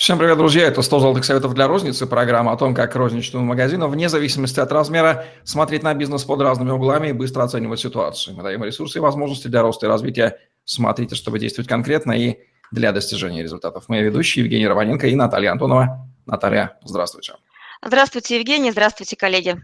Всем 0.00 0.18
привет, 0.18 0.38
друзья! 0.38 0.66
Это 0.66 0.80
100 0.80 0.98
золотых 0.98 1.26
советов 1.26 1.52
для 1.52 1.68
розницы, 1.68 2.06
программа 2.06 2.52
о 2.52 2.56
том, 2.56 2.74
как 2.74 2.96
розничному 2.96 3.44
магазину, 3.44 3.86
вне 3.86 4.08
зависимости 4.08 4.58
от 4.58 4.72
размера, 4.72 5.26
смотреть 5.44 5.82
на 5.82 5.92
бизнес 5.92 6.24
под 6.24 6.40
разными 6.40 6.70
углами 6.70 7.08
и 7.08 7.12
быстро 7.12 7.42
оценивать 7.42 7.80
ситуацию. 7.80 8.34
Мы 8.34 8.42
даем 8.42 8.64
ресурсы 8.64 8.96
и 8.96 9.00
возможности 9.02 9.48
для 9.48 9.60
роста 9.60 9.84
и 9.84 9.88
развития. 9.90 10.38
Смотрите, 10.64 11.16
чтобы 11.16 11.38
действовать 11.38 11.68
конкретно 11.68 12.12
и 12.12 12.38
для 12.72 12.92
достижения 12.92 13.42
результатов. 13.42 13.84
Мы 13.88 14.00
ведущие 14.00 14.42
Евгений 14.42 14.66
Романенко 14.66 15.06
и 15.06 15.14
Наталья 15.14 15.52
Антонова. 15.52 16.08
Наталья, 16.24 16.78
здравствуйте. 16.82 17.34
Здравствуйте, 17.84 18.38
Евгений. 18.38 18.70
Здравствуйте, 18.70 19.16
коллеги. 19.16 19.60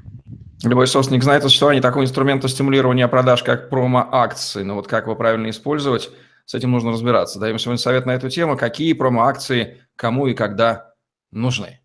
Любой 0.63 0.87
собственник 0.87 1.23
знает 1.23 1.45
о 1.45 1.49
существовании 1.49 1.81
такого 1.81 2.03
инструмента 2.03 2.47
стимулирования 2.49 3.09
продаж, 3.09 3.43
как 3.43 3.71
промо-акции. 3.71 4.65
Но 4.65 4.75
вот 4.75 4.87
как 4.87 5.05
его 5.05 5.17
правильно 5.17 5.49
использовать, 5.49 6.11
с 6.47 6.55
этим 6.55 6.71
нужно 6.71 6.93
разбираться. 6.93 7.39
Даем 7.39 7.59
сегодня 7.59 7.79
совет 7.79 8.07
на 8.07 8.13
эту 8.13 8.31
тему, 8.31 8.57
какие 8.57 8.95
промо-акции 8.95 9.83
кому 9.97 10.27
и 10.27 10.35
когда 10.35 10.95
нужны. 11.31 11.81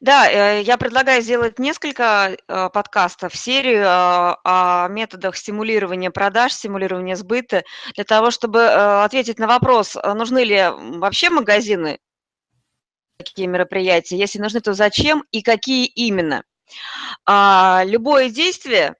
Да, 0.00 0.28
э, 0.30 0.62
я 0.62 0.76
предлагаю 0.76 1.22
сделать 1.22 1.58
несколько 1.58 2.36
э, 2.36 2.68
подкастов, 2.70 3.34
серию 3.34 3.82
э, 3.82 4.36
о 4.44 4.88
методах 4.88 5.36
стимулирования 5.36 6.10
продаж, 6.10 6.52
стимулирования 6.52 7.16
сбыта, 7.16 7.64
для 7.94 8.04
того, 8.04 8.30
чтобы 8.30 8.66
ответить 8.66 9.38
на 9.38 9.46
вопрос, 9.46 9.96
нужны 10.04 10.44
ли 10.44 10.68
вообще 10.98 11.30
магазины 11.30 11.98
такие 13.16 13.48
мероприятия, 13.48 14.18
если 14.18 14.38
нужны, 14.38 14.60
то 14.60 14.74
зачем 14.74 15.24
и 15.30 15.40
какие 15.42 15.86
именно. 15.86 16.42
А, 17.24 17.82
любое 17.86 18.28
действие 18.28 18.96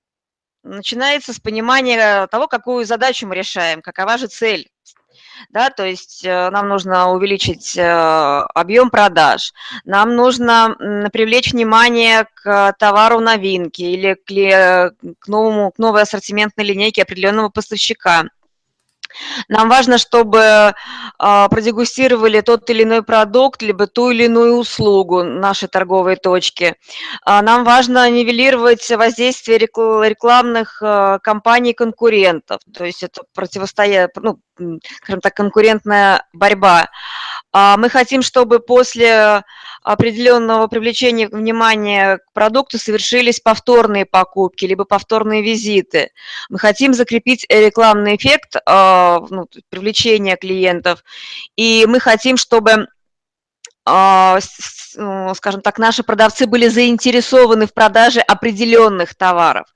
начинается 0.65 1.33
с 1.33 1.39
понимания 1.39 2.27
того, 2.27 2.49
какую 2.49 2.85
задачу 2.85 3.27
мы 3.27 3.37
решаем, 3.37 3.83
какова 3.83 4.19
же 4.19 4.27
цель 4.27 4.69
да, 5.51 5.71
то 5.71 5.85
есть 5.85 6.25
э, 6.25 6.51
нам 6.51 6.69
нужно 6.69 7.11
увеличить 7.11 7.77
э, 7.77 7.83
объем 8.55 8.91
продаж, 8.91 9.53
нам 9.85 10.17
нужно 10.17 10.77
привлечь 11.13 11.53
внимание 11.53 12.27
к 12.35 12.75
товару 12.79 13.21
новинки 13.21 13.83
или 13.83 14.15
к, 14.15 14.95
к, 15.19 15.29
новому, 15.29 15.73
к 15.73 15.79
новой 15.79 16.03
ассортиментной 16.03 16.65
линейке 16.65 17.03
определенного 17.03 17.49
поставщика. 17.49 18.25
Нам 19.49 19.69
важно, 19.69 19.99
чтобы 19.99 20.75
а, 21.19 21.49
продегустировали 21.49 22.41
тот 22.41 22.69
или 22.71 22.83
иной 22.83 23.03
продукт, 23.03 23.63
либо 23.63 23.87
ту 23.87 24.11
или 24.11 24.25
иную 24.25 24.57
услугу 24.57 25.23
нашей 25.23 25.69
торговой 25.69 26.17
точки. 26.17 26.77
А, 27.25 27.43
нам 27.43 27.65
важно 27.65 28.09
нивелировать 28.11 28.89
воздействие 28.91 29.59
рекламных 29.59 30.83
а, 30.83 31.19
кампаний 31.19 31.75
конкурентов, 31.75 32.61
то 32.73 32.85
есть 32.85 33.03
это 33.03 33.23
противостояние, 33.35 34.09
ну, 34.17 34.39
скажем 35.03 35.21
так, 35.21 35.35
конкурентная 35.35 36.27
борьба. 36.33 36.89
Мы 37.53 37.89
хотим, 37.89 38.23
чтобы 38.23 38.59
после 38.59 39.45
определенного 39.85 40.67
привлечения 40.67 41.29
внимания 41.29 42.19
к 42.19 42.33
продукту 42.33 42.79
совершились 42.79 43.39
повторные 43.39 44.07
покупки, 44.07 44.65
либо 44.65 44.85
повторные 44.85 45.43
визиты. 45.43 46.11
Мы 46.49 46.59
хотим 46.59 46.95
закрепить 46.95 47.47
рекламный 47.49 48.17
эффект 48.17 48.57
ну, 48.67 49.47
привлечения 49.69 50.37
клиентов, 50.37 51.05
и 51.57 51.85
мы 51.87 52.01
хотим, 52.01 52.37
чтобы 52.37 52.89
ну, 53.87 55.35
скажем 55.35 55.61
так, 55.61 55.79
наши 55.79 56.03
продавцы 56.03 56.47
были 56.47 56.69
заинтересованы 56.69 57.67
в 57.67 57.75
продаже 57.75 58.21
определенных 58.21 59.15
товаров. 59.15 59.67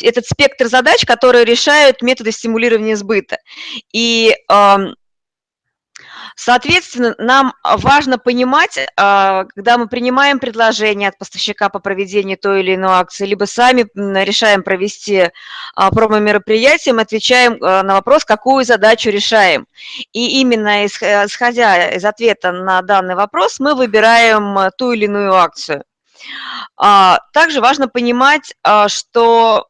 Этот 0.00 0.26
спектр 0.26 0.68
задач, 0.68 1.04
которые 1.04 1.44
решают 1.44 2.00
методы 2.00 2.32
стимулирования 2.32 2.96
сбыта. 2.96 3.36
И 3.92 4.34
Соответственно, 6.38 7.16
нам 7.18 7.52
важно 7.64 8.16
понимать, 8.16 8.78
а, 8.96 9.46
когда 9.56 9.76
мы 9.76 9.88
принимаем 9.88 10.38
предложение 10.38 11.08
от 11.08 11.18
поставщика 11.18 11.68
по 11.68 11.80
проведению 11.80 12.38
той 12.38 12.60
или 12.60 12.76
иной 12.76 12.92
акции, 12.92 13.26
либо 13.26 13.44
сами 13.44 13.88
решаем 13.96 14.62
провести 14.62 15.32
а, 15.74 15.90
промо-мероприятие, 15.90 16.94
мы 16.94 17.02
отвечаем 17.02 17.58
а, 17.60 17.82
на 17.82 17.94
вопрос, 17.94 18.24
какую 18.24 18.64
задачу 18.64 19.10
решаем. 19.10 19.66
И 20.12 20.40
именно 20.40 20.86
исходя 20.86 21.90
из 21.90 22.04
ответа 22.04 22.52
на 22.52 22.82
данный 22.82 23.16
вопрос, 23.16 23.58
мы 23.58 23.74
выбираем 23.74 24.70
ту 24.78 24.92
или 24.92 25.06
иную 25.06 25.34
акцию. 25.34 25.82
Также 26.76 27.60
важно 27.60 27.88
понимать, 27.88 28.54
что 28.86 29.66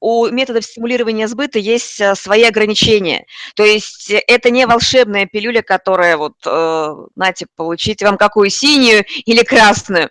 у 0.00 0.28
методов 0.28 0.64
стимулирования 0.64 1.26
сбыта 1.28 1.58
есть 1.58 2.00
э, 2.00 2.14
свои 2.14 2.42
ограничения. 2.44 3.26
То 3.54 3.64
есть 3.64 4.10
э, 4.10 4.22
это 4.26 4.50
не 4.50 4.66
волшебная 4.66 5.26
пилюля, 5.26 5.62
которая 5.62 6.16
вот, 6.16 6.34
э, 6.44 6.94
знаете, 7.16 7.46
получите 7.56 8.04
вам 8.04 8.16
какую 8.16 8.50
синюю 8.50 9.04
или 9.24 9.42
красную. 9.42 10.10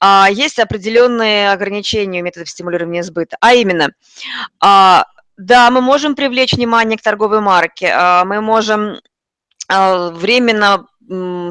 А 0.00 0.28
есть 0.30 0.58
определенные 0.58 1.52
ограничения 1.52 2.20
у 2.20 2.24
методов 2.24 2.50
стимулирования 2.50 3.02
сбыта. 3.02 3.36
А 3.40 3.54
именно, 3.54 3.90
а, 4.60 5.06
да, 5.36 5.70
мы 5.70 5.80
можем 5.80 6.16
привлечь 6.16 6.52
внимание 6.52 6.98
к 6.98 7.02
торговой 7.02 7.40
марке, 7.40 7.92
а, 7.94 8.24
мы 8.24 8.40
можем 8.40 9.00
временно 9.68 10.88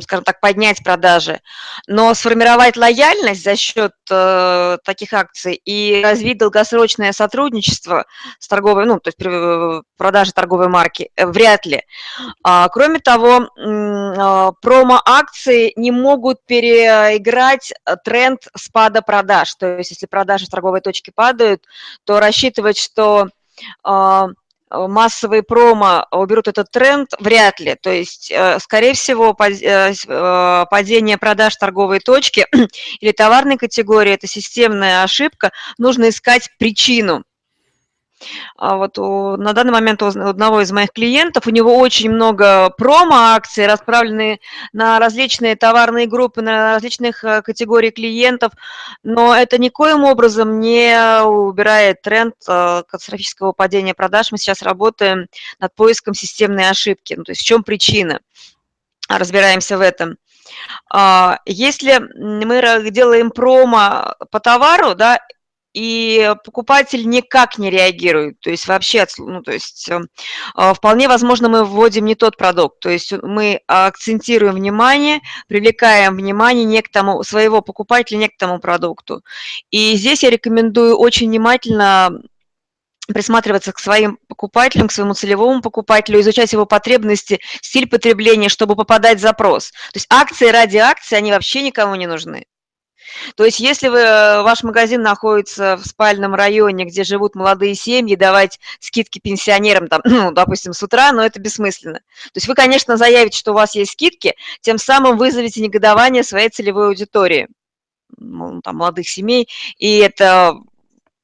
скажем 0.02 0.24
так, 0.24 0.40
поднять 0.40 0.84
продажи, 0.84 1.42
но 1.88 2.14
сформировать 2.14 2.78
лояльность 2.78 3.44
за 3.44 3.56
счет 3.56 3.94
э, 4.10 4.78
таких 4.84 5.14
акций 5.14 5.56
и 5.66 6.02
развить 6.04 6.38
долгосрочное 6.38 7.12
сотрудничество 7.12 8.06
с 8.40 8.48
торговой, 8.48 8.86
ну, 8.86 9.00
то 9.00 9.10
есть 9.10 9.18
э, 9.22 9.82
продажи 9.98 10.32
торговой 10.32 10.70
марки, 10.70 11.12
э, 11.16 11.26
вряд 11.26 11.66
ли. 11.66 11.84
А, 12.44 12.70
кроме 12.70 13.00
того, 13.00 13.42
э, 13.42 14.52
промо-акции 14.62 15.74
не 15.76 15.92
могут 15.92 16.46
переиграть 16.46 17.74
тренд 18.06 18.40
спада 18.56 19.02
продаж, 19.02 19.54
то 19.56 19.78
есть 19.78 19.92
если 19.92 20.06
продажи 20.06 20.46
в 20.46 20.50
торговой 20.50 20.82
точке 20.82 21.12
падают, 21.14 21.66
то 22.06 22.20
рассчитывать, 22.20 22.78
что 22.78 23.30
Э, 23.86 24.28
массовые 24.70 25.44
промо 25.44 26.06
уберут 26.12 26.48
этот 26.48 26.72
тренд, 26.72 27.10
вряд 27.20 27.60
ли. 27.60 27.76
То 27.76 27.92
есть, 27.92 28.32
э, 28.32 28.60
скорее 28.60 28.94
всего, 28.94 29.36
э, 29.40 30.66
падение 30.70 31.18
продаж 31.18 31.56
торговой 31.56 32.00
точки 32.00 32.46
или 33.00 33.12
товарной 33.12 33.58
категории– 33.58 34.14
это 34.14 34.28
системная 34.28 35.04
ошибка. 35.04 35.52
Нужно 35.78 36.10
искать 36.10 36.50
причину. 36.58 37.24
А 38.58 38.78
вот 38.78 38.98
у, 38.98 39.38
на 39.38 39.54
данный 39.54 39.72
момент 39.72 40.02
у 40.02 40.08
одного 40.08 40.62
из 40.62 40.72
моих 40.72 40.92
клиентов, 40.92 41.48
у 41.48 41.52
него 41.52 41.78
очень 41.78 42.10
много 42.12 42.70
промо-акций, 42.72 43.68
расправленные 43.68 44.40
на 44.74 45.00
различные 45.00 45.56
товарные 45.56 46.08
группы, 46.08 46.42
на 46.42 46.74
различных 46.74 47.24
э, 47.24 47.42
категорий 47.42 47.92
клиентов, 47.92 48.52
но 49.04 49.36
это 49.36 49.58
никоим 49.58 50.04
образом 50.04 50.60
не 50.60 51.24
убирает 51.24 52.02
тренд 52.02 52.36
э, 52.48 52.84
катастрофического 52.88 53.54
падения 53.54 53.94
продаж. 53.94 54.32
Мы 54.32 54.38
сейчас 54.38 54.62
работаем 54.62 55.28
над 55.60 55.74
поиском 55.76 56.14
системной 56.14 56.70
ошибки, 56.70 57.14
ну, 57.18 57.24
то 57.24 57.32
есть 57.32 57.42
в 57.42 57.46
чем 57.46 57.64
причина, 57.64 58.20
разбираемся 59.08 59.78
в 59.78 59.82
этом. 59.82 60.18
А, 60.92 61.40
если 61.46 62.00
мы 62.00 62.90
делаем 62.92 63.32
промо 63.32 64.16
по 64.32 64.40
товару, 64.40 64.96
да, 64.96 65.20
и 65.74 66.34
покупатель 66.44 67.08
никак 67.08 67.58
не 67.58 67.70
реагирует, 67.70 68.40
то 68.40 68.50
есть 68.50 68.68
вообще, 68.68 69.06
ну, 69.18 69.42
то 69.44 69.52
есть 69.52 69.88
э, 69.90 70.00
а, 70.56 70.74
вполне 70.74 71.08
возможно 71.08 71.48
мы 71.48 71.64
вводим 71.64 72.06
не 72.06 72.16
тот 72.16 72.38
продукт, 72.38 72.80
то 72.80 72.90
есть 72.90 73.12
мы 73.22 73.62
акцентируем 73.68 74.56
внимание, 74.56 75.20
привлекаем 75.48 76.16
внимание 76.16 76.66
не 76.66 76.82
к 76.82 76.90
тому, 76.90 77.24
своего 77.24 77.62
покупателя 77.62 78.18
не 78.18 78.30
к 78.30 78.38
тому 78.38 78.60
продукту. 78.60 79.24
И 79.70 79.96
здесь 79.96 80.24
я 80.24 80.32
рекомендую 80.32 80.98
очень 80.98 81.28
внимательно 81.28 82.20
присматриваться 83.14 83.72
к 83.72 83.80
своим 83.80 84.20
покупателям, 84.28 84.88
к 84.88 84.92
своему 84.92 85.14
целевому 85.14 85.62
покупателю, 85.62 86.20
изучать 86.22 86.54
его 86.54 86.66
потребности, 86.66 87.40
стиль 87.62 87.88
потребления, 87.88 88.50
чтобы 88.50 88.76
попадать 88.76 89.18
в 89.18 89.22
запрос. 89.22 89.72
То 89.72 89.98
есть 89.98 90.08
акции 90.10 90.48
ради 90.48 90.78
акции, 90.78 91.16
они 91.16 91.32
вообще 91.32 91.62
никому 91.62 91.96
не 91.96 92.08
нужны. 92.08 92.46
То 93.36 93.46
есть 93.46 93.60
если 93.60 93.88
вы, 93.88 94.00
э, 94.00 94.42
ваш 94.42 94.64
магазин 94.64 95.02
находится 95.02 95.78
в 95.78 95.86
спальном 95.86 96.36
районе, 96.36 96.86
где 96.86 97.04
живут 97.04 97.36
молодые 97.36 97.76
семьи, 97.76 98.16
давать 98.16 98.60
скидки 98.80 99.20
пенсионерам, 99.20 99.88
там, 99.88 100.02
ну, 100.04 100.32
допустим, 100.32 100.74
с 100.74 100.84
утра, 100.84 101.12
но 101.12 101.26
это 101.26 101.40
бессмысленно. 101.40 102.00
То 102.00 102.36
есть 102.36 102.48
вы, 102.48 102.56
конечно, 102.56 102.98
заявите, 102.98 103.38
что 103.38 103.52
у 103.52 103.56
вас 103.56 103.76
есть 103.76 103.92
скидки, 103.92 104.36
тем 104.62 104.78
самым 104.78 105.18
вызовете 105.18 105.62
негодование 105.62 106.24
своей 106.24 106.50
целевой 106.50 106.88
аудитории, 106.88 107.48
ну, 108.18 108.62
там, 108.62 108.78
молодых 108.78 109.08
семей, 109.08 109.48
и 109.78 109.98
это, 109.98 110.56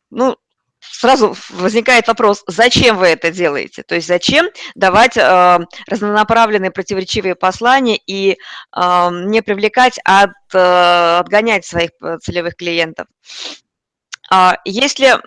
ну, 0.10 0.38
сразу 0.92 1.36
возникает 1.50 2.08
вопрос, 2.08 2.44
зачем 2.48 2.98
вы 2.98 3.08
это 3.08 3.32
делаете? 3.32 3.84
То 3.84 3.96
есть 3.96 4.08
зачем 4.08 4.48
давать 4.76 5.18
э, 5.18 5.60
разнонаправленные 5.88 6.72
противоречивые 6.72 7.36
послания 7.36 7.98
и 7.98 8.32
э, 8.32 9.10
не 9.12 9.42
привлекать, 9.42 10.00
а 10.06 10.24
от, 10.24 10.32
э, 10.54 11.18
отгонять 11.20 11.66
своих 11.66 11.92
э, 12.02 12.18
целевых 12.20 12.56
клиентов? 12.56 13.08
А 14.32 14.58
если 14.66 15.20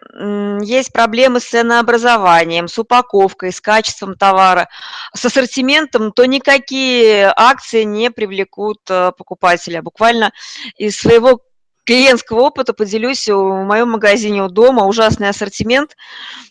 есть 0.64 0.93
проблемы 0.93 1.38
с 1.38 1.44
ценообразованием, 1.44 2.66
с 2.66 2.78
упаковкой, 2.78 3.52
с 3.52 3.60
качеством 3.60 4.16
товара, 4.16 4.69
с 5.14 5.25
ассортиментом, 5.25 6.10
то 6.10 6.25
никакие 6.25 7.32
акции 7.37 7.84
не 7.84 8.10
привлекут 8.10 8.78
э, 8.90 9.12
покупателя. 9.16 9.82
Буквально 9.82 10.32
из 10.76 10.96
своего 10.96 11.40
клиентского 11.88 12.40
опыта 12.40 12.75
поделюсь. 12.75 13.26
В 13.29 13.64
моем 13.64 13.88
магазине 13.88 14.43
у 14.43 14.49
дома 14.49 14.85
ужасный 14.85 15.31
ассортимент. 15.31 15.96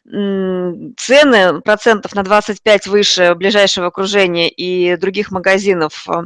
Цены 0.03 1.61
процентов 1.61 2.15
на 2.15 2.23
25 2.23 2.87
выше 2.87 3.35
ближайшего 3.35 3.87
окружения 3.87 4.49
и 4.49 4.95
других 4.95 5.31
магазинов, 5.31 6.07
э, 6.07 6.21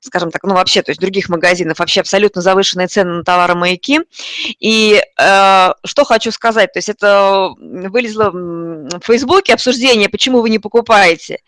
скажем 0.00 0.32
так, 0.32 0.42
ну 0.42 0.54
вообще, 0.54 0.82
то 0.82 0.90
есть 0.90 1.00
других 1.00 1.28
магазинов, 1.28 1.78
вообще 1.78 2.00
абсолютно 2.00 2.42
завышенные 2.42 2.88
цены 2.88 3.12
на 3.12 3.24
товары 3.24 3.54
маяки. 3.54 4.00
И 4.58 5.00
э, 5.00 5.68
что 5.84 6.04
хочу 6.04 6.32
сказать, 6.32 6.72
то 6.72 6.78
есть 6.78 6.88
это 6.88 7.54
вылезло 7.58 8.30
в 8.32 9.00
Фейсбуке 9.04 9.54
обсуждение, 9.54 10.08
почему 10.08 10.42
вы 10.42 10.50
не 10.50 10.58
покупаете. 10.58 11.38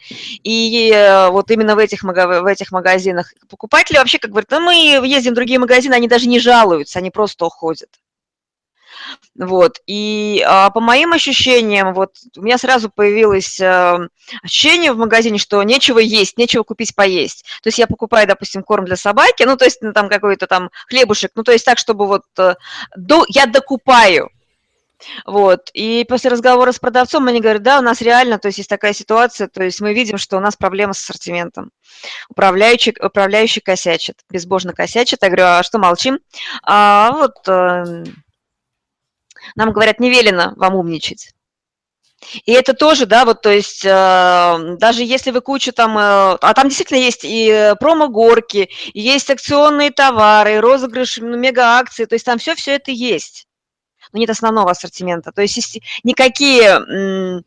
И 0.45 0.93
э, 0.95 1.29
вот 1.31 1.51
именно 1.51 1.75
в 1.75 1.79
этих, 1.79 2.03
в 2.05 2.47
этих 2.47 2.71
магазинах 2.71 3.35
покупатели 3.51 3.99
вообще 3.99 4.19
как 4.19 4.31
говорят, 4.31 4.51
ну 4.53 4.61
мы 4.61 4.75
ездим 5.05 5.33
в 5.33 5.35
другие 5.35 5.59
магазины, 5.59 5.95
они 5.95 6.07
даже 6.07 6.29
не 6.29 6.39
жалуются 6.39 6.94
они 6.97 7.11
просто 7.11 7.47
уходят. 7.47 7.89
Вот. 9.37 9.81
И 9.87 10.45
а, 10.47 10.71
по 10.71 10.81
моим 10.81 11.13
ощущениям, 11.13 11.95
вот 11.95 12.15
у 12.37 12.43
меня 12.43 12.59
сразу 12.59 12.91
появилось 12.91 13.61
а, 13.61 13.99
ощущение 14.43 14.93
в 14.93 14.99
магазине, 14.99 15.39
что 15.39 15.63
нечего 15.63 15.99
есть, 15.99 16.39
нечего 16.39 16.63
купить 16.63 16.95
поесть. 16.95 17.45
То 17.63 17.69
есть 17.69 17.79
я 17.79 17.87
покупаю, 17.87 18.29
допустим, 18.29 18.63
корм 18.63 18.85
для 18.85 18.97
собаки, 18.97 19.43
ну, 19.43 19.57
то 19.57 19.65
есть 19.65 19.83
ну, 19.83 19.93
там 19.93 20.09
какой-то 20.09 20.47
там 20.47 20.71
хлебушек, 20.89 21.33
ну, 21.35 21.43
то 21.43 21.53
есть 21.53 21.65
так, 21.65 21.79
чтобы 21.79 22.07
вот 22.07 22.23
а, 22.39 22.57
до, 22.97 23.25
я 23.29 23.47
докупаю. 23.47 24.31
Вот. 25.27 25.71
И 25.75 26.05
после 26.09 26.31
разговора 26.31 26.73
с 26.73 26.79
продавцом 26.79 27.27
они 27.27 27.41
говорят, 27.41 27.63
да, 27.63 27.79
у 27.79 27.83
нас 27.83 28.01
реально, 28.01 28.39
то 28.39 28.49
есть 28.49 28.59
есть 28.59 28.71
такая 28.71 28.93
ситуация, 28.93 29.49
то 29.49 29.63
есть 29.63 29.81
мы 29.81 29.95
видим, 29.95 30.19
что 30.19 30.37
у 30.37 30.41
нас 30.41 30.57
проблема 30.57 30.93
с 30.93 31.03
ассортиментом. 31.03 31.71
Управляющий, 32.29 32.95
управляющий 33.01 33.61
косячит, 33.61 34.17
безбожно 34.31 34.73
косячит. 34.73 35.23
Я 35.23 35.29
говорю, 35.29 35.45
а 35.45 35.63
что 35.63 35.79
молчим? 35.79 36.19
А 36.63 37.13
вот 37.13 37.49
э, 37.49 38.05
нам 39.57 39.73
говорят, 39.73 40.01
не 40.01 40.11
велено 40.11 40.53
вам 40.57 40.75
умничать. 40.77 41.33
И 42.47 42.53
это 42.53 42.73
тоже, 42.73 43.05
да, 43.05 43.27
вот, 43.27 43.43
то 43.43 43.51
есть, 43.51 43.85
э, 43.85 44.77
даже 44.79 45.05
если 45.05 45.31
вы 45.31 45.43
кучу 45.43 45.73
там, 45.73 45.99
э, 45.99 46.39
а 46.41 46.55
там 46.55 46.69
действительно 46.69 46.99
есть 46.99 47.21
и 47.25 47.75
промо-горки, 47.81 48.71
есть 48.95 49.29
акционные 49.31 49.91
товары, 49.91 50.55
и 50.55 50.59
розыгрыш, 50.59 51.19
ну, 51.19 51.37
мега-акции, 51.37 52.07
то 52.07 52.15
есть 52.15 52.25
там 52.25 52.39
все-все 52.39 52.77
это 52.77 52.91
есть 52.93 53.47
но 54.15 54.21
нет 54.21 54.31
основного 54.31 54.71
ассортимента. 54.71 55.33
То 55.33 55.43
есть 55.43 55.81
никакие 56.05 57.43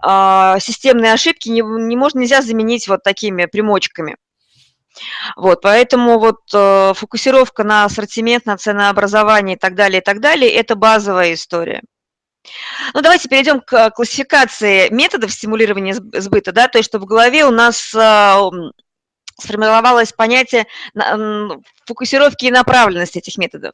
а, 0.00 0.58
системные 0.60 1.12
ошибки 1.12 1.48
не, 1.48 1.62
не 1.62 1.96
можно, 1.96 2.18
нельзя 2.18 2.42
заменить 2.42 2.88
вот 2.88 3.02
такими 3.02 3.46
примочками. 3.46 4.16
Вот, 5.36 5.60
поэтому 5.62 6.18
вот 6.18 6.40
э, 6.52 6.92
фокусировка 6.94 7.62
на 7.62 7.84
ассортимент, 7.84 8.46
на 8.46 8.56
ценообразование 8.56 9.54
и 9.54 9.58
так 9.58 9.76
далее, 9.76 10.00
и 10.00 10.04
так 10.04 10.20
далее, 10.20 10.52
это 10.52 10.74
базовая 10.74 11.34
история. 11.34 11.82
Ну, 12.94 13.00
давайте 13.00 13.28
перейдем 13.28 13.60
к 13.60 13.90
классификации 13.90 14.88
методов 14.90 15.32
стимулирования 15.32 15.94
сбыта, 15.94 16.50
да, 16.50 16.66
то 16.66 16.78
есть, 16.78 16.88
что 16.88 16.98
в 16.98 17.04
голове 17.04 17.44
у 17.44 17.52
нас 17.52 17.94
а, 17.94 18.40
сформировалось 19.38 20.12
понятие 20.12 20.66
фокусировки 21.86 22.46
и 22.46 22.50
направленности 22.50 23.18
этих 23.18 23.38
методов. 23.38 23.72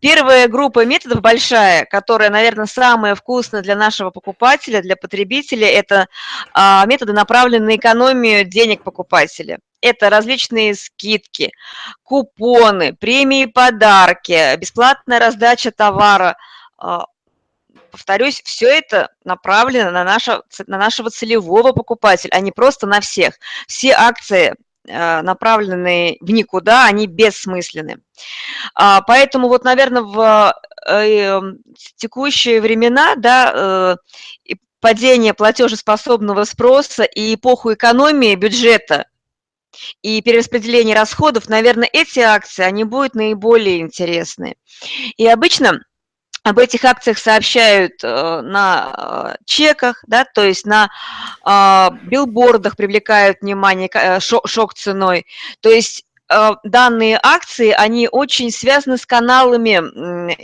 Первая 0.00 0.48
группа 0.48 0.84
методов 0.84 1.20
большая, 1.20 1.84
которая, 1.84 2.30
наверное, 2.30 2.66
самая 2.66 3.14
вкусная 3.14 3.62
для 3.62 3.76
нашего 3.76 4.10
покупателя, 4.10 4.82
для 4.82 4.96
потребителя, 4.96 5.68
это 5.68 6.08
а, 6.52 6.84
методы, 6.86 7.12
направленные 7.12 7.66
на 7.66 7.76
экономию 7.76 8.44
денег 8.44 8.82
покупателя. 8.82 9.58
Это 9.80 10.10
различные 10.10 10.74
скидки, 10.74 11.52
купоны, 12.02 12.94
премии, 12.94 13.46
подарки, 13.46 14.56
бесплатная 14.56 15.20
раздача 15.20 15.70
товара. 15.70 16.36
А, 16.78 17.06
повторюсь, 17.90 18.42
все 18.44 18.66
это 18.66 19.10
направлено 19.24 19.90
на, 19.90 20.04
наше, 20.04 20.42
на 20.66 20.78
нашего 20.78 21.10
целевого 21.10 21.72
покупателя, 21.72 22.32
а 22.32 22.40
не 22.40 22.52
просто 22.52 22.86
на 22.86 23.00
всех. 23.00 23.38
Все 23.66 23.92
акции 23.92 24.54
направленные 24.86 26.16
в 26.20 26.30
никуда, 26.30 26.86
они 26.86 27.06
бессмысленны. 27.06 27.98
А, 28.74 29.02
поэтому 29.02 29.48
вот, 29.48 29.64
наверное, 29.64 30.02
в 30.02 30.54
э, 30.88 31.40
текущие 31.96 32.60
времена, 32.60 33.14
да, 33.16 33.96
э, 34.46 34.54
падение 34.80 35.34
платежеспособного 35.34 36.44
спроса 36.44 37.04
и 37.04 37.34
эпоху 37.34 37.74
экономии 37.74 38.34
бюджета 38.34 39.06
и 40.02 40.22
перераспределения 40.22 40.94
расходов, 40.94 41.48
наверное, 41.48 41.88
эти 41.92 42.20
акции, 42.20 42.62
они 42.62 42.84
будут 42.84 43.14
наиболее 43.14 43.80
интересны. 43.80 44.56
И 45.16 45.26
обычно 45.26 45.80
об 46.46 46.60
этих 46.60 46.84
акциях 46.84 47.18
сообщают 47.18 48.04
э, 48.04 48.40
на 48.40 49.34
э, 49.36 49.42
чеках, 49.46 50.04
да, 50.06 50.24
то 50.24 50.44
есть 50.44 50.64
на 50.64 50.88
э, 51.44 51.96
билбордах 52.04 52.76
привлекают 52.76 53.38
внимание 53.40 53.90
шок 54.20 54.74
ценой. 54.74 55.26
То 55.60 55.70
есть 55.70 56.04
данные 56.28 57.20
акции, 57.22 57.70
они 57.70 58.08
очень 58.10 58.50
связаны 58.50 58.98
с 58.98 59.06
каналами 59.06 59.76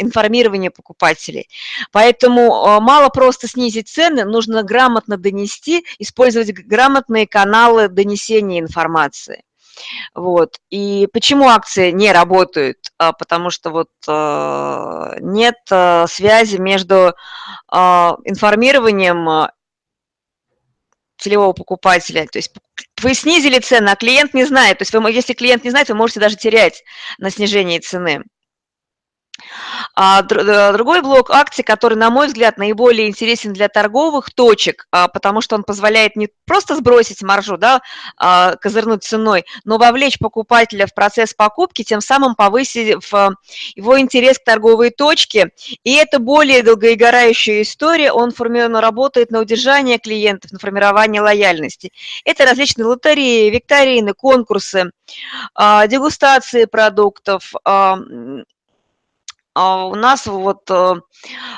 информирования 0.01 0.71
покупателей. 0.71 1.49
Поэтому 1.91 2.79
мало 2.81 3.09
просто 3.09 3.49
снизить 3.49 3.89
цены, 3.89 4.25
нужно 4.25 4.63
грамотно 4.63 5.17
донести, 5.17 5.85
использовать 5.99 6.53
грамотные 6.53 7.27
каналы 7.27 7.89
донесения 7.89 8.61
информации. 8.61 9.43
Вот. 10.15 10.59
И 10.71 11.09
почему 11.13 11.49
акции 11.49 11.91
не 11.91 12.13
работают? 12.13 12.79
А, 12.99 13.13
потому 13.13 13.51
что 13.51 13.71
вот 13.71 13.91
а, 14.07 15.17
нет 15.21 15.57
а, 15.71 16.07
связи 16.07 16.57
между 16.57 17.15
информированием 17.71 19.49
целевого 21.17 21.53
покупателя. 21.53 22.27
То 22.27 22.39
есть 22.39 22.53
вы 23.01 23.15
снизили 23.15 23.59
цены, 23.61 23.89
а 23.89 23.97
клиент 23.97 24.35
не 24.35 24.45
знает. 24.45 24.79
То 24.79 24.83
есть 24.83 24.93
вы, 24.93 25.11
если 25.11 25.33
клиент 25.33 25.65
не 25.65 25.71
знает, 25.71 25.89
вы 25.89 25.95
можете 25.95 26.21
даже 26.21 26.37
терять 26.37 26.83
на 27.19 27.31
снижении 27.31 27.79
цены. 27.79 28.23
А 29.95 30.23
э, 30.23 30.73
другой 30.73 31.03
блок 31.03 31.31
акций, 31.31 31.65
который, 31.65 31.95
на 31.95 32.11
мой 32.11 32.27
взгляд, 32.27 32.57
наиболее 32.59 33.09
интересен 33.09 33.53
для 33.53 33.69
торговых 33.69 34.31
точек, 34.31 34.87
а, 34.91 35.09
потому 35.09 35.41
что 35.41 35.57
он 35.57 35.65
позволяет 35.65 36.17
не 36.17 36.29
просто 36.47 36.77
сбросить 36.77 37.23
маржу, 37.23 37.57
да, 37.57 37.83
а, 38.17 38.57
козырнуть 38.57 39.05
ценой, 39.05 39.45
но 39.65 39.79
вовлечь 39.79 40.19
покупателя 40.19 40.87
в 40.87 40.95
процесс 40.95 41.35
покупки, 41.35 41.83
тем 41.83 42.01
самым 42.01 42.35
повысив 42.35 43.13
его 43.75 44.01
интерес 44.01 44.39
к 44.39 44.45
торговой 44.45 44.91
точке. 44.91 45.51
И 45.85 45.95
это 45.95 46.19
более 46.19 46.63
долгоиграющая 46.63 47.63
история, 47.63 48.13
он 48.13 48.33
работает 48.75 49.31
на 49.31 49.41
удержание 49.41 49.99
клиентов, 49.99 50.53
на 50.53 50.59
формирование 50.59 51.21
лояльности. 51.21 51.93
Это 52.25 52.45
различные 52.45 52.87
лотереи, 52.87 53.51
викторины, 53.51 54.15
конкурсы, 54.15 54.91
дегустации 55.57 56.65
продуктов, 56.65 57.53
у 59.55 59.95
нас 59.95 60.27
вот 60.27 60.71
э, 60.71 60.95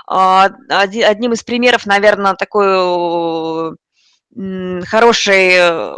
а, 0.06 0.44
одним 0.44 1.32
из 1.32 1.42
примеров, 1.42 1.86
наверное, 1.86 2.34
такой 2.34 3.76
хорошей 4.84 5.96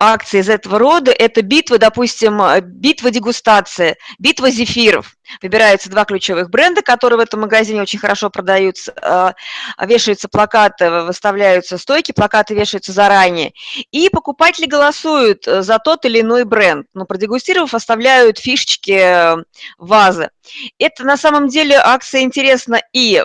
акции 0.00 0.40
из 0.40 0.48
этого 0.48 0.78
рода– 0.78 1.10
это 1.18 1.42
битва, 1.42 1.78
допустим, 1.78 2.40
битва 2.62 3.10
дегустации, 3.10 3.96
битва 4.18 4.50
зефиров. 4.50 5.14
Выбираются 5.42 5.90
два 5.90 6.04
ключевых 6.04 6.50
бренда, 6.50 6.82
которые 6.82 7.18
в 7.18 7.20
этом 7.20 7.42
магазине 7.42 7.82
очень 7.82 8.00
хорошо 8.00 8.30
продаются. 8.30 8.92
А, 9.00 9.34
вешаются 9.80 10.28
плакаты, 10.28 10.90
выставляются 10.90 11.78
стойки, 11.78 12.10
плакаты 12.12 12.54
вешаются 12.54 12.92
заранее. 12.92 13.52
И 13.92 14.08
покупатели 14.08 14.66
голосуют 14.66 15.46
э, 15.46 15.62
за 15.62 15.78
тот 15.78 16.04
или 16.04 16.20
иной 16.20 16.44
бренд. 16.44 16.86
Но 16.94 17.04
продегустировав, 17.04 17.74
оставляют 17.74 18.38
фишечки 18.38 18.90
э, 18.90 19.36
вазы. 19.78 20.30
Это 20.78 21.04
на 21.04 21.16
самом 21.16 21.48
деле 21.48 21.76
акция 21.76 22.22
интересна 22.22 22.80
и 22.92 23.22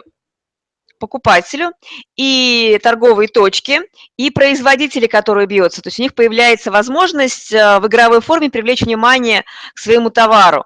покупателю, 1.00 1.72
и 2.16 2.80
торговые 2.82 3.28
точки, 3.28 3.82
и 4.18 4.30
производители, 4.30 5.08
которые 5.08 5.48
бьются. 5.48 5.82
То 5.82 5.88
есть 5.88 6.00
у 6.00 6.04
них 6.04 6.16
появляется 6.16 6.72
возможность 6.72 7.52
э, 7.54 7.80
в 7.80 7.88
игровой 7.88 8.22
форме 8.22 8.50
привлечь 8.50 8.82
внимание 8.82 9.44
к 9.74 9.80
своему 9.80 10.10
товару 10.10 10.66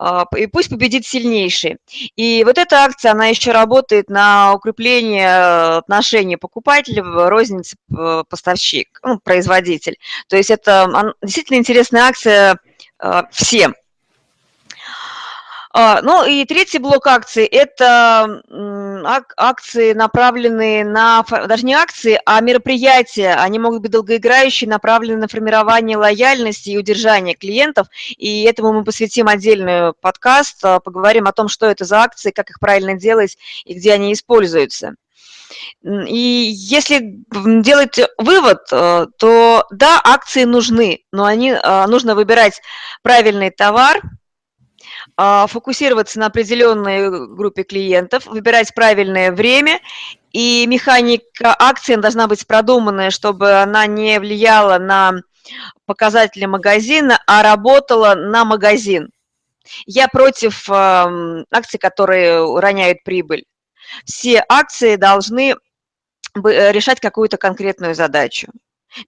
а, 0.00 0.24
и 0.34 0.46
пусть 0.46 0.70
победит 0.70 1.04
сильнейший. 1.06 1.76
И 2.16 2.42
вот 2.44 2.56
эта 2.56 2.84
акция, 2.84 3.12
она 3.12 3.26
еще 3.26 3.52
работает 3.52 4.08
на 4.08 4.54
укрепление 4.54 5.76
отношений 5.76 6.36
покупателя, 6.38 7.02
розницы, 7.28 7.76
э, 7.96 8.24
поставщик, 8.28 8.98
ну, 9.02 9.18
производитель. 9.18 9.98
То 10.28 10.38
есть 10.38 10.50
это 10.50 11.14
действительно 11.22 11.58
интересная 11.58 12.04
акция 12.04 12.58
э, 12.98 13.22
всем. 13.30 13.74
А, 15.72 16.02
ну 16.02 16.26
и 16.26 16.44
третий 16.44 16.78
блок 16.78 17.06
акций– 17.06 17.44
это 17.46 18.42
акции, 19.36 19.92
направленные 19.92 20.84
на, 20.84 21.24
даже 21.46 21.64
не 21.64 21.74
акции, 21.74 22.20
а 22.26 22.40
мероприятия. 22.40 23.34
Они 23.34 23.60
могут 23.60 23.82
быть 23.82 23.92
долгоиграющие, 23.92 24.68
направленные 24.68 25.20
на 25.20 25.28
формирование 25.28 25.96
лояльности 25.96 26.70
и 26.70 26.78
удержание 26.78 27.36
клиентов. 27.36 27.86
И 28.16 28.42
этому 28.42 28.72
мы 28.72 28.82
посвятим 28.82 29.28
отдельный 29.28 29.92
подкаст, 29.92 30.64
а, 30.64 30.80
поговорим 30.80 31.28
о 31.28 31.32
том, 31.32 31.48
что 31.48 31.66
это 31.66 31.84
за 31.84 32.02
акции, 32.02 32.32
как 32.32 32.50
их 32.50 32.58
правильно 32.58 32.94
делать 32.94 33.38
и 33.64 33.74
где 33.74 33.92
они 33.92 34.12
используются. 34.12 34.94
И 35.82 36.50
если 36.52 37.22
делать 37.34 37.98
вывод, 38.18 38.60
э, 38.70 39.06
то 39.18 39.66
да, 39.70 40.00
акции 40.02 40.44
нужны, 40.44 41.00
но 41.10 41.24
они, 41.24 41.56
нужно 41.88 42.14
выбирать 42.14 42.60
правильный 43.02 43.50
товар– 43.50 44.00
а, 44.10 44.19
фокусироваться 45.16 46.18
на 46.18 46.26
определенной 46.26 47.10
группе 47.34 47.62
клиентов, 47.62 48.26
выбирать 48.26 48.74
правильное 48.74 49.32
время, 49.32 49.80
и 50.32 50.66
механика 50.66 51.54
акции 51.58 51.96
должна 51.96 52.26
быть 52.28 52.46
продуманная, 52.46 53.10
чтобы 53.10 53.52
она 53.52 53.86
не 53.86 54.18
влияла 54.20 54.78
на 54.78 55.14
показатели 55.86 56.46
магазина, 56.46 57.20
а 57.26 57.42
работала 57.42 58.14
на 58.14 58.44
магазин. 58.44 59.10
Я 59.86 60.08
против 60.08 60.68
э, 60.68 61.44
акций, 61.50 61.78
которые 61.78 62.58
роняют 62.58 63.02
прибыль. 63.04 63.44
Все 64.04 64.44
акции 64.48 64.96
должны 64.96 65.54
решать 66.34 67.00
какую-то 67.00 67.36
конкретную 67.36 67.94
задачу, 67.94 68.48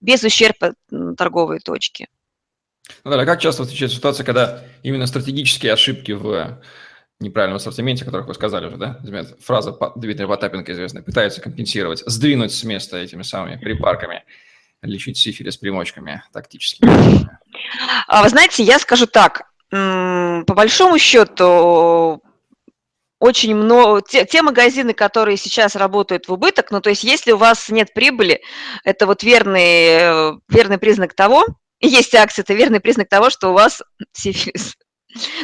без 0.01 0.23
ущерба 0.23 0.73
торговой 1.17 1.59
точки. 1.59 2.09
Наталья, 3.03 3.25
как 3.25 3.41
часто 3.41 3.63
встречается 3.63 3.97
ситуация, 3.97 4.25
когда 4.25 4.63
именно 4.81 5.07
стратегические 5.07 5.73
ошибки 5.73 6.11
в 6.11 6.61
неправильном 7.19 7.57
ассортименте, 7.57 8.03
о 8.03 8.05
которых 8.05 8.27
вы 8.27 8.33
сказали 8.33 8.65
уже, 8.65 8.77
да? 8.77 8.99
Фраза 9.41 9.77
Дмитрия 9.95 10.27
Потапенко 10.27 10.71
известная, 10.73 11.03
пытаются 11.03 11.41
компенсировать, 11.41 12.03
сдвинуть 12.05 12.53
с 12.53 12.63
места 12.63 12.97
этими 12.97 13.23
самыми 13.23 13.55
припарками, 13.57 14.23
лечить 14.81 15.17
сифилис 15.17 15.55
примочками 15.57 16.23
тактическими. 16.33 16.91
А 18.07 18.23
вы 18.23 18.29
знаете, 18.29 18.63
я 18.63 18.79
скажу 18.79 19.05
так, 19.05 19.43
по 19.69 20.43
большому 20.53 20.99
счету, 20.99 22.21
очень 23.19 23.55
много, 23.55 24.01
те, 24.01 24.25
те 24.25 24.41
магазины, 24.41 24.93
которые 24.93 25.37
сейчас 25.37 25.77
работают 25.77 26.27
в 26.27 26.33
убыток, 26.33 26.71
ну, 26.71 26.81
то 26.81 26.89
есть 26.89 27.05
если 27.05 27.31
у 27.31 27.37
вас 27.37 27.69
нет 27.69 27.93
прибыли, 27.93 28.41
это 28.83 29.05
вот 29.05 29.23
верный, 29.23 30.37
верный 30.49 30.77
признак 30.77 31.13
того, 31.13 31.45
есть 31.87 32.15
акции, 32.15 32.41
это 32.41 32.53
верный 32.53 32.79
признак 32.79 33.09
того, 33.09 33.29
что 33.29 33.49
у 33.49 33.53
вас 33.53 33.81
сифилис. 34.13 34.75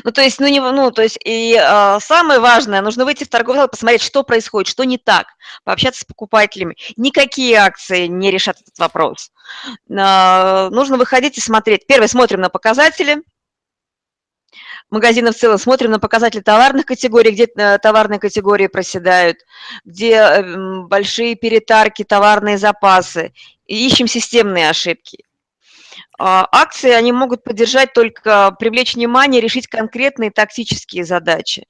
Ну, 0.03 0.11
то 0.11 0.21
есть, 0.21 0.39
ну, 0.39 0.47
не, 0.47 0.59
ну, 0.59 0.91
то 0.91 1.03
есть, 1.03 1.19
и 1.23 1.55
э, 1.55 1.99
самое 1.99 2.39
важное, 2.39 2.81
нужно 2.81 3.05
выйти 3.05 3.23
в 3.23 3.29
торговый 3.29 3.59
зал, 3.59 3.67
посмотреть, 3.67 4.01
что 4.01 4.23
происходит, 4.23 4.67
что 4.67 4.83
не 4.83 4.97
так, 4.97 5.27
пообщаться 5.63 6.01
с 6.01 6.05
покупателями. 6.05 6.75
Никакие 6.97 7.57
акции 7.57 8.07
не 8.07 8.31
решат 8.31 8.59
этот 8.61 8.77
вопрос. 8.79 9.31
Э, 9.89 10.69
нужно 10.69 10.97
выходить 10.97 11.37
и 11.37 11.41
смотреть. 11.41 11.85
Первое, 11.85 12.07
смотрим 12.07 12.41
на 12.41 12.49
показатели, 12.49 13.21
магазина 14.89 15.31
в 15.31 15.35
целом, 15.35 15.57
смотрим 15.57 15.91
на 15.91 15.99
показатели 15.99 16.41
товарных 16.41 16.85
категорий, 16.85 17.31
где 17.31 17.45
э, 17.45 17.77
товарные 17.77 18.19
категории 18.19 18.67
проседают, 18.67 19.37
где 19.85 20.13
э, 20.13 20.81
большие 20.87 21.35
перетарки, 21.35 22.03
товарные 22.03 22.57
запасы, 22.57 23.33
и 23.65 23.85
ищем 23.85 24.07
системные 24.07 24.69
ошибки. 24.69 25.25
А, 26.19 26.47
акции, 26.51 26.91
они 26.91 27.13
могут 27.13 27.43
поддержать 27.43 27.93
только 27.93 28.55
привлечь 28.59 28.95
внимание, 28.95 29.41
решить 29.41 29.67
конкретные 29.67 30.31
тактические 30.31 31.05
задачи. 31.05 31.65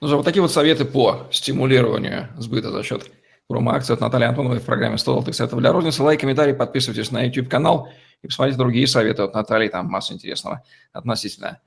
Ну, 0.00 0.08
же, 0.08 0.16
вот 0.16 0.24
такие 0.24 0.40
вот 0.40 0.50
советы 0.50 0.86
по 0.86 1.28
стимулированию 1.30 2.28
сбыта 2.38 2.70
за 2.70 2.82
счет 2.82 3.10
промо-акций 3.46 3.94
от 3.94 4.00
Натальи 4.00 4.26
Антоновой 4.26 4.60
в 4.60 4.64
программе 4.64 4.96
100 4.96 5.12
золотых 5.12 5.34
советов 5.34 5.58
для 5.58 5.72
розницы. 5.72 6.02
Лайк, 6.02 6.20
комментарий, 6.20 6.54
подписывайтесь 6.54 7.10
на 7.10 7.22
YouTube-канал 7.22 7.90
и 8.22 8.26
посмотрите 8.26 8.56
другие 8.56 8.86
советы 8.86 9.22
от 9.22 9.34
Натальи, 9.34 9.68
там 9.68 9.86
масса 9.86 10.14
интересного 10.14 10.64
относительно 10.92 11.60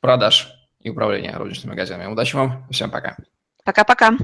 продаж 0.00 0.52
и 0.80 0.90
управления 0.90 1.36
розничными 1.36 1.74
магазинами. 1.74 2.10
Удачи 2.10 2.34
вам, 2.34 2.66
всем 2.70 2.90
пока. 2.90 3.16
Пока-пока. 3.64 4.14